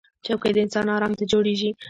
[0.25, 1.69] چوکۍ د انسان ارام ته جوړېږي